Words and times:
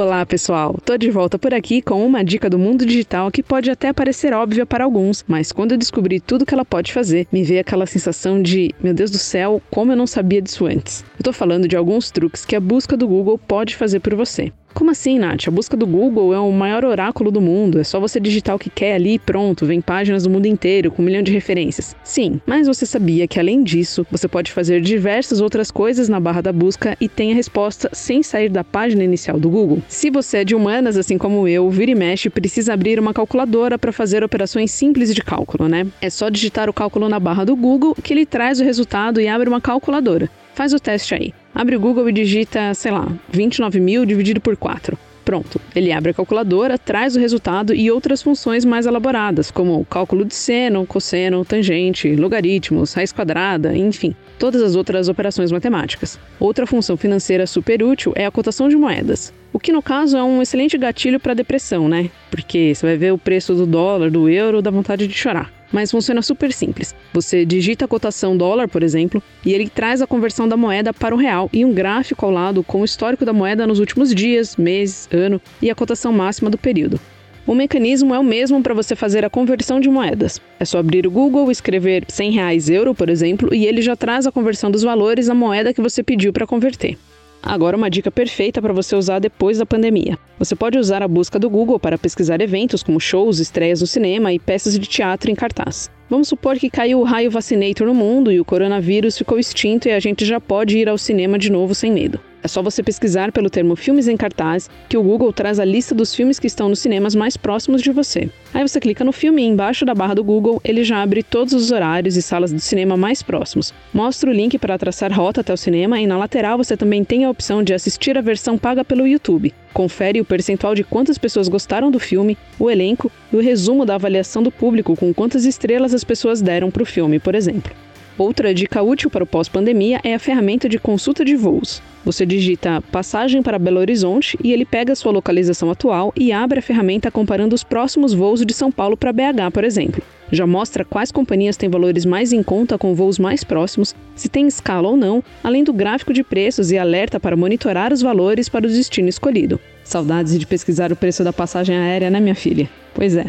Olá, 0.00 0.24
pessoal! 0.24 0.78
Tô 0.82 0.96
de 0.96 1.10
volta 1.10 1.38
por 1.38 1.52
aqui 1.52 1.82
com 1.82 2.06
uma 2.06 2.24
dica 2.24 2.48
do 2.48 2.58
mundo 2.58 2.86
digital 2.86 3.30
que 3.30 3.42
pode 3.42 3.70
até 3.70 3.92
parecer 3.92 4.32
óbvia 4.32 4.64
para 4.64 4.82
alguns, 4.82 5.22
mas 5.28 5.52
quando 5.52 5.72
eu 5.72 5.78
descobri 5.78 6.18
tudo 6.18 6.46
que 6.46 6.54
ela 6.54 6.64
pode 6.64 6.90
fazer, 6.90 7.26
me 7.30 7.44
veio 7.44 7.60
aquela 7.60 7.84
sensação 7.84 8.40
de, 8.40 8.74
meu 8.82 8.94
Deus 8.94 9.10
do 9.10 9.18
céu, 9.18 9.60
como 9.70 9.92
eu 9.92 9.96
não 9.96 10.06
sabia 10.06 10.40
disso 10.40 10.64
antes. 10.64 11.04
Eu 11.18 11.22
tô 11.22 11.34
falando 11.34 11.68
de 11.68 11.76
alguns 11.76 12.10
truques 12.10 12.46
que 12.46 12.56
a 12.56 12.60
busca 12.60 12.96
do 12.96 13.06
Google 13.06 13.36
pode 13.36 13.76
fazer 13.76 14.00
por 14.00 14.14
você. 14.14 14.50
Como 14.74 14.90
assim, 14.90 15.18
Nath? 15.18 15.48
A 15.48 15.50
busca 15.50 15.76
do 15.76 15.86
Google 15.86 16.32
é 16.32 16.38
o 16.38 16.50
maior 16.52 16.84
oráculo 16.84 17.30
do 17.30 17.40
mundo. 17.40 17.78
É 17.78 17.84
só 17.84 18.00
você 18.00 18.18
digitar 18.18 18.54
o 18.56 18.58
que 18.58 18.70
quer 18.70 18.94
ali 18.94 19.14
e 19.14 19.18
pronto, 19.18 19.66
vem 19.66 19.80
páginas 19.80 20.22
do 20.22 20.30
mundo 20.30 20.46
inteiro 20.46 20.90
com 20.90 21.02
um 21.02 21.04
milhão 21.04 21.22
de 21.22 21.32
referências. 21.32 21.94
Sim, 22.02 22.40
mas 22.46 22.66
você 22.66 22.86
sabia 22.86 23.26
que 23.26 23.38
além 23.38 23.62
disso, 23.62 24.06
você 24.10 24.26
pode 24.28 24.52
fazer 24.52 24.80
diversas 24.80 25.40
outras 25.40 25.70
coisas 25.70 26.08
na 26.08 26.20
barra 26.20 26.40
da 26.40 26.52
busca 26.52 26.96
e 27.00 27.08
tem 27.08 27.32
a 27.32 27.34
resposta 27.34 27.90
sem 27.92 28.22
sair 28.22 28.48
da 28.48 28.64
página 28.64 29.04
inicial 29.04 29.38
do 29.38 29.50
Google? 29.50 29.82
Se 29.88 30.10
você 30.10 30.38
é 30.38 30.44
de 30.44 30.54
humanas, 30.54 30.96
assim 30.96 31.18
como 31.18 31.46
eu, 31.46 31.68
vira 31.70 31.90
e 31.90 31.94
mexe, 31.94 32.30
precisa 32.30 32.72
abrir 32.72 32.98
uma 32.98 33.12
calculadora 33.12 33.78
para 33.78 33.92
fazer 33.92 34.24
operações 34.24 34.70
simples 34.70 35.14
de 35.14 35.22
cálculo, 35.22 35.68
né? 35.68 35.86
É 36.00 36.08
só 36.08 36.28
digitar 36.28 36.68
o 36.68 36.72
cálculo 36.72 37.08
na 37.08 37.20
barra 37.20 37.44
do 37.44 37.56
Google 37.56 37.94
que 37.94 38.12
ele 38.12 38.24
traz 38.24 38.60
o 38.60 38.64
resultado 38.64 39.20
e 39.20 39.28
abre 39.28 39.48
uma 39.48 39.60
calculadora. 39.60 40.30
Faz 40.54 40.72
o 40.72 40.80
teste 40.80 41.14
aí. 41.14 41.39
Abre 41.60 41.76
o 41.76 41.80
Google 41.80 42.08
e 42.08 42.12
digita, 42.14 42.72
sei 42.72 42.90
lá, 42.90 43.06
29 43.28 43.80
mil 43.80 44.06
dividido 44.06 44.40
por 44.40 44.56
4. 44.56 44.96
Pronto, 45.22 45.60
ele 45.76 45.92
abre 45.92 46.10
a 46.10 46.14
calculadora, 46.14 46.78
traz 46.78 47.14
o 47.16 47.20
resultado 47.20 47.74
e 47.74 47.90
outras 47.90 48.22
funções 48.22 48.64
mais 48.64 48.86
elaboradas, 48.86 49.50
como 49.50 49.84
cálculo 49.84 50.24
de 50.24 50.34
seno, 50.34 50.86
cosseno, 50.86 51.44
tangente, 51.44 52.16
logaritmos, 52.16 52.94
raiz 52.94 53.12
quadrada, 53.12 53.76
enfim, 53.76 54.16
todas 54.38 54.62
as 54.62 54.74
outras 54.74 55.10
operações 55.10 55.52
matemáticas. 55.52 56.18
Outra 56.38 56.66
função 56.66 56.96
financeira 56.96 57.46
super 57.46 57.82
útil 57.82 58.14
é 58.16 58.24
a 58.24 58.30
cotação 58.30 58.66
de 58.66 58.76
moedas. 58.76 59.30
O 59.52 59.58
que 59.58 59.72
no 59.72 59.82
caso 59.82 60.16
é 60.16 60.22
um 60.22 60.40
excelente 60.40 60.78
gatilho 60.78 61.18
para 61.18 61.34
depressão, 61.34 61.88
né? 61.88 62.10
Porque 62.30 62.72
você 62.74 62.86
vai 62.86 62.96
ver 62.96 63.12
o 63.12 63.18
preço 63.18 63.54
do 63.54 63.66
dólar, 63.66 64.10
do 64.10 64.28
euro, 64.28 64.62
dá 64.62 64.70
vontade 64.70 65.06
de 65.06 65.14
chorar 65.14 65.50
mas 65.72 65.90
funciona 65.90 66.22
super 66.22 66.52
simples. 66.52 66.94
Você 67.12 67.44
digita 67.44 67.84
a 67.84 67.88
cotação 67.88 68.36
dólar, 68.36 68.68
por 68.68 68.82
exemplo, 68.82 69.22
e 69.44 69.52
ele 69.52 69.68
traz 69.68 70.02
a 70.02 70.06
conversão 70.06 70.48
da 70.48 70.56
moeda 70.56 70.92
para 70.92 71.14
o 71.14 71.18
real 71.18 71.48
e 71.52 71.64
um 71.64 71.72
gráfico 71.72 72.26
ao 72.26 72.32
lado 72.32 72.62
com 72.62 72.80
o 72.80 72.84
histórico 72.84 73.24
da 73.24 73.32
moeda 73.32 73.66
nos 73.66 73.78
últimos 73.78 74.14
dias, 74.14 74.56
meses, 74.56 75.08
ano 75.12 75.40
e 75.62 75.70
a 75.70 75.74
cotação 75.74 76.12
máxima 76.12 76.50
do 76.50 76.58
período. 76.58 76.98
O 77.46 77.54
mecanismo 77.54 78.14
é 78.14 78.18
o 78.18 78.24
mesmo 78.24 78.62
para 78.62 78.74
você 78.74 78.94
fazer 78.94 79.24
a 79.24 79.30
conversão 79.30 79.80
de 79.80 79.88
moedas. 79.88 80.40
É 80.58 80.64
só 80.64 80.78
abrir 80.78 81.06
o 81.06 81.10
Google, 81.10 81.50
escrever 81.50 82.04
100 82.06 82.30
reais 82.32 82.68
euro, 82.68 82.94
por 82.94 83.08
exemplo, 83.08 83.52
e 83.54 83.66
ele 83.66 83.82
já 83.82 83.96
traz 83.96 84.26
a 84.26 84.32
conversão 84.32 84.70
dos 84.70 84.82
valores 84.82 85.28
à 85.28 85.34
moeda 85.34 85.72
que 85.72 85.80
você 85.80 86.02
pediu 86.02 86.32
para 86.32 86.46
converter. 86.46 86.96
Agora, 87.42 87.76
uma 87.76 87.90
dica 87.90 88.10
perfeita 88.10 88.60
para 88.60 88.72
você 88.72 88.94
usar 88.94 89.18
depois 89.18 89.58
da 89.58 89.66
pandemia. 89.66 90.18
Você 90.38 90.54
pode 90.54 90.78
usar 90.78 91.02
a 91.02 91.08
busca 91.08 91.38
do 91.38 91.48
Google 91.48 91.80
para 91.80 91.98
pesquisar 91.98 92.40
eventos 92.40 92.82
como 92.82 93.00
shows, 93.00 93.38
estreias 93.38 93.80
no 93.80 93.86
cinema 93.86 94.32
e 94.32 94.38
peças 94.38 94.78
de 94.78 94.86
teatro 94.86 95.30
em 95.30 95.34
cartaz. 95.34 95.90
Vamos 96.08 96.28
supor 96.28 96.56
que 96.56 96.68
caiu 96.68 97.00
o 97.00 97.04
raio 97.04 97.30
vacinator 97.30 97.86
no 97.86 97.94
mundo 97.94 98.30
e 98.30 98.40
o 98.40 98.44
coronavírus 98.44 99.16
ficou 99.16 99.38
extinto 99.38 99.88
e 99.88 99.92
a 99.92 100.00
gente 100.00 100.24
já 100.24 100.40
pode 100.40 100.76
ir 100.76 100.88
ao 100.88 100.98
cinema 100.98 101.38
de 101.38 101.50
novo 101.50 101.74
sem 101.74 101.90
medo. 101.90 102.20
É 102.42 102.48
só 102.48 102.62
você 102.62 102.82
pesquisar 102.82 103.32
pelo 103.32 103.50
termo 103.50 103.76
filmes 103.76 104.08
em 104.08 104.16
cartaz, 104.16 104.70
que 104.88 104.96
o 104.96 105.02
Google 105.02 105.32
traz 105.32 105.60
a 105.60 105.64
lista 105.64 105.94
dos 105.94 106.14
filmes 106.14 106.38
que 106.38 106.46
estão 106.46 106.68
nos 106.68 106.78
cinemas 106.78 107.14
mais 107.14 107.36
próximos 107.36 107.82
de 107.82 107.92
você. 107.92 108.30
Aí 108.54 108.66
você 108.66 108.80
clica 108.80 109.04
no 109.04 109.12
filme 109.12 109.42
e 109.42 109.46
embaixo 109.46 109.84
da 109.84 109.94
barra 109.94 110.14
do 110.14 110.24
Google 110.24 110.60
ele 110.64 110.82
já 110.82 111.02
abre 111.02 111.22
todos 111.22 111.52
os 111.52 111.70
horários 111.70 112.16
e 112.16 112.22
salas 112.22 112.52
do 112.52 112.60
cinema 112.60 112.96
mais 112.96 113.22
próximos. 113.22 113.74
Mostra 113.92 114.30
o 114.30 114.32
link 114.32 114.58
para 114.58 114.78
traçar 114.78 115.12
rota 115.12 115.42
até 115.42 115.52
o 115.52 115.56
cinema 115.56 116.00
e 116.00 116.06
na 116.06 116.16
lateral 116.16 116.56
você 116.56 116.76
também 116.76 117.04
tem 117.04 117.24
a 117.24 117.30
opção 117.30 117.62
de 117.62 117.74
assistir 117.74 118.16
a 118.16 118.22
versão 118.22 118.56
paga 118.56 118.84
pelo 118.84 119.06
YouTube. 119.06 119.54
Confere 119.72 120.20
o 120.20 120.24
percentual 120.24 120.74
de 120.74 120.82
quantas 120.82 121.18
pessoas 121.18 121.48
gostaram 121.48 121.90
do 121.90 122.00
filme, 122.00 122.36
o 122.58 122.70
elenco 122.70 123.10
e 123.32 123.36
o 123.36 123.40
resumo 123.40 123.86
da 123.86 123.94
avaliação 123.94 124.42
do 124.42 124.50
público 124.50 124.96
com 124.96 125.14
quantas 125.14 125.44
estrelas 125.44 125.94
as 125.94 126.04
pessoas 126.04 126.42
deram 126.42 126.70
para 126.70 126.82
o 126.82 126.86
filme, 126.86 127.18
por 127.18 127.34
exemplo. 127.34 127.72
Outra 128.18 128.52
dica 128.52 128.82
útil 128.82 129.08
para 129.08 129.24
o 129.24 129.26
pós-pandemia 129.26 130.00
é 130.04 130.14
a 130.14 130.18
ferramenta 130.18 130.68
de 130.68 130.78
consulta 130.78 131.24
de 131.24 131.34
voos. 131.36 131.82
Você 132.04 132.26
digita 132.26 132.82
passagem 132.92 133.42
para 133.42 133.58
Belo 133.58 133.78
Horizonte 133.78 134.38
e 134.42 134.52
ele 134.52 134.64
pega 134.64 134.94
sua 134.94 135.12
localização 135.12 135.70
atual 135.70 136.12
e 136.16 136.32
abre 136.32 136.58
a 136.58 136.62
ferramenta 136.62 137.10
comparando 137.10 137.54
os 137.54 137.64
próximos 137.64 138.12
voos 138.12 138.44
de 138.44 138.52
São 138.52 138.70
Paulo 138.70 138.96
para 138.96 139.12
BH, 139.12 139.50
por 139.52 139.64
exemplo. 139.64 140.02
Já 140.32 140.46
mostra 140.46 140.84
quais 140.84 141.10
companhias 141.10 141.56
têm 141.56 141.68
valores 141.68 142.04
mais 142.04 142.32
em 142.32 142.42
conta 142.42 142.78
com 142.78 142.94
voos 142.94 143.18
mais 143.18 143.42
próximos, 143.42 143.94
se 144.14 144.28
tem 144.28 144.46
escala 144.46 144.88
ou 144.88 144.96
não, 144.96 145.24
além 145.42 145.64
do 145.64 145.72
gráfico 145.72 146.12
de 146.12 146.22
preços 146.22 146.70
e 146.70 146.78
alerta 146.78 147.18
para 147.18 147.36
monitorar 147.36 147.92
os 147.92 148.00
valores 148.00 148.48
para 148.48 148.66
o 148.66 148.70
destino 148.70 149.08
escolhido. 149.08 149.58
Saudades 149.82 150.38
de 150.38 150.46
pesquisar 150.46 150.92
o 150.92 150.96
preço 150.96 151.24
da 151.24 151.32
passagem 151.32 151.76
aérea, 151.76 152.10
né, 152.10 152.20
minha 152.20 152.34
filha? 152.34 152.68
Pois 152.94 153.16
é. 153.16 153.26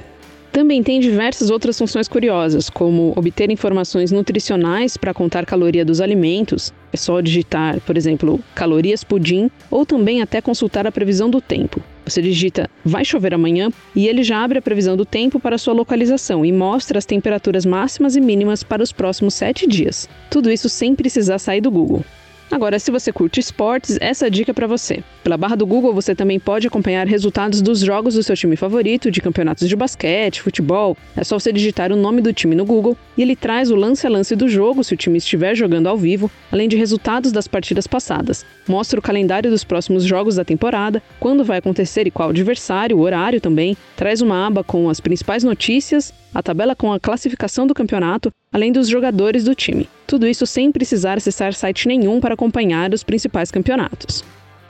Também 0.51 0.83
tem 0.83 0.99
diversas 0.99 1.49
outras 1.49 1.77
funções 1.77 2.09
curiosas, 2.09 2.69
como 2.69 3.13
obter 3.15 3.49
informações 3.49 4.11
nutricionais 4.11 4.97
para 4.97 5.13
contar 5.13 5.45
caloria 5.45 5.85
dos 5.85 6.01
alimentos. 6.01 6.73
É 6.91 6.97
só 6.97 7.21
digitar, 7.21 7.79
por 7.81 7.95
exemplo, 7.95 8.37
calorias 8.53 9.01
pudim, 9.01 9.49
ou 9.69 9.85
também 9.85 10.21
até 10.21 10.41
consultar 10.41 10.85
a 10.85 10.91
previsão 10.91 11.29
do 11.29 11.39
tempo. 11.39 11.81
Você 12.05 12.21
digita 12.21 12.69
vai 12.83 13.05
chover 13.05 13.33
amanhã 13.33 13.69
e 13.95 14.09
ele 14.09 14.23
já 14.23 14.43
abre 14.43 14.57
a 14.57 14.61
previsão 14.61 14.97
do 14.97 15.05
tempo 15.05 15.39
para 15.39 15.57
sua 15.57 15.73
localização 15.73 16.45
e 16.45 16.51
mostra 16.51 16.97
as 16.97 17.05
temperaturas 17.05 17.65
máximas 17.65 18.17
e 18.17 18.21
mínimas 18.21 18.61
para 18.61 18.83
os 18.83 18.91
próximos 18.91 19.33
sete 19.35 19.65
dias. 19.65 20.09
Tudo 20.29 20.51
isso 20.51 20.67
sem 20.67 20.93
precisar 20.95 21.39
sair 21.39 21.61
do 21.61 21.71
Google. 21.71 22.03
Agora, 22.51 22.77
se 22.77 22.91
você 22.91 23.13
curte 23.13 23.39
esportes, 23.39 23.97
essa 24.01 24.29
dica 24.29 24.51
é 24.51 24.53
para 24.53 24.67
você. 24.67 25.01
Pela 25.23 25.37
barra 25.37 25.55
do 25.55 25.65
Google, 25.65 25.93
você 25.93 26.13
também 26.13 26.37
pode 26.37 26.67
acompanhar 26.67 27.07
resultados 27.07 27.61
dos 27.61 27.79
jogos 27.79 28.15
do 28.15 28.23
seu 28.23 28.35
time 28.35 28.57
favorito, 28.57 29.09
de 29.09 29.21
campeonatos 29.21 29.69
de 29.69 29.75
basquete, 29.75 30.41
futebol. 30.41 30.97
É 31.15 31.23
só 31.23 31.39
você 31.39 31.53
digitar 31.53 31.93
o 31.93 31.95
nome 31.95 32.21
do 32.21 32.33
time 32.33 32.53
no 32.53 32.65
Google 32.65 32.97
e 33.17 33.21
ele 33.21 33.37
traz 33.37 33.71
o 33.71 33.75
lance 33.75 34.05
a 34.05 34.09
lance 34.09 34.35
do 34.35 34.49
jogo 34.49 34.83
se 34.83 34.93
o 34.93 34.97
time 34.97 35.17
estiver 35.17 35.55
jogando 35.55 35.87
ao 35.87 35.97
vivo, 35.97 36.29
além 36.51 36.67
de 36.67 36.75
resultados 36.75 37.31
das 37.31 37.47
partidas 37.47 37.87
passadas. 37.87 38.45
Mostra 38.67 38.99
o 38.99 39.03
calendário 39.03 39.49
dos 39.49 39.63
próximos 39.63 40.03
jogos 40.03 40.35
da 40.35 40.43
temporada, 40.43 41.01
quando 41.21 41.45
vai 41.45 41.59
acontecer 41.59 42.05
e 42.05 42.11
qual 42.11 42.31
adversário, 42.31 42.97
o 42.97 43.01
horário 43.01 43.39
também. 43.39 43.77
Traz 43.95 44.21
uma 44.21 44.45
aba 44.45 44.61
com 44.61 44.89
as 44.89 44.99
principais 44.99 45.45
notícias, 45.45 46.13
a 46.35 46.43
tabela 46.43 46.75
com 46.75 46.91
a 46.91 46.99
classificação 46.99 47.65
do 47.65 47.73
campeonato, 47.73 48.29
além 48.51 48.71
dos 48.71 48.89
jogadores 48.89 49.45
do 49.45 49.55
time. 49.55 49.87
Tudo 50.05 50.27
isso 50.27 50.45
sem 50.45 50.71
precisar 50.71 51.17
acessar 51.17 51.53
site 51.53 51.87
nenhum 51.87 52.19
para 52.19 52.33
acompanhar 52.33 52.93
os 52.93 53.03
principais 53.03 53.49
campeonatos. 53.49 54.23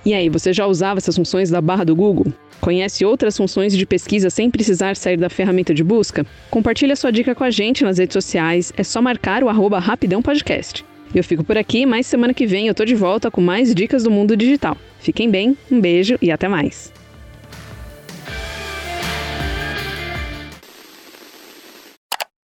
E 0.06 0.14
aí, 0.14 0.30
você 0.30 0.54
já 0.54 0.66
usava 0.66 1.00
essas 1.00 1.16
funções 1.16 1.50
da 1.50 1.62
barra 1.62 1.84
do 1.84 1.96
Google? 1.96 2.32
Conhece 2.60 3.04
outras 3.04 3.36
funções 3.36 3.76
de 3.76 3.86
pesquisa 3.86 4.30
sem 4.30 4.50
precisar 4.52 4.96
sair 4.96 5.18
da 5.18 5.30
ferramenta 5.30 5.74
de 5.74 5.84
busca? 5.84 6.26
Compartilhe 6.50 6.96
sua 6.96 7.12
dica 7.12 7.34
com 7.34 7.44
a 7.44 7.50
gente 7.50 7.84
nas 7.84 7.98
redes 7.98 8.14
sociais, 8.14 8.72
é 8.78 8.84
só 8.84 9.02
marcar 9.02 9.44
o 9.44 9.50
arroba 9.50 9.80
Rapidão 9.80 10.22
Podcast. 10.22 10.86
Eu 11.14 11.24
fico 11.24 11.44
por 11.44 11.58
aqui, 11.58 11.86
mas 11.86 12.06
semana 12.06 12.34
que 12.34 12.48
vem 12.48 12.68
eu 12.68 12.76
tô 12.76 12.86
de 12.86 12.96
volta 12.96 13.30
com 13.30 13.42
mais 13.42 13.74
dicas 13.76 14.04
do 14.04 14.12
mundo 14.12 14.38
digital. 14.38 14.78
Fiquem 15.00 15.30
bem, 15.30 15.58
um 15.72 15.82
beijo 15.82 16.18
e 16.22 16.32
até 16.32 16.48
mais. 16.48 16.94